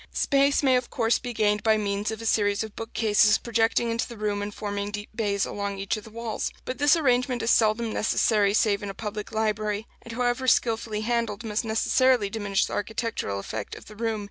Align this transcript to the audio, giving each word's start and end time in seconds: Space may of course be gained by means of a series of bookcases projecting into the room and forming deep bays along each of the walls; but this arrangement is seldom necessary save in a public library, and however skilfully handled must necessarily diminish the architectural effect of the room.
Space 0.13 0.63
may 0.63 0.75
of 0.77 0.89
course 0.89 1.19
be 1.19 1.31
gained 1.31 1.61
by 1.61 1.77
means 1.77 2.09
of 2.09 2.23
a 2.23 2.25
series 2.25 2.63
of 2.63 2.75
bookcases 2.75 3.37
projecting 3.37 3.91
into 3.91 4.07
the 4.07 4.17
room 4.17 4.41
and 4.41 4.51
forming 4.51 4.89
deep 4.89 5.11
bays 5.13 5.45
along 5.45 5.77
each 5.77 5.95
of 5.95 6.03
the 6.05 6.09
walls; 6.09 6.51
but 6.65 6.79
this 6.79 6.95
arrangement 6.95 7.43
is 7.43 7.51
seldom 7.51 7.93
necessary 7.93 8.55
save 8.55 8.81
in 8.81 8.89
a 8.89 8.95
public 8.95 9.31
library, 9.31 9.85
and 10.01 10.13
however 10.13 10.47
skilfully 10.47 11.01
handled 11.01 11.43
must 11.43 11.63
necessarily 11.65 12.31
diminish 12.31 12.65
the 12.65 12.73
architectural 12.73 13.37
effect 13.37 13.75
of 13.75 13.85
the 13.85 13.95
room. 13.95 14.19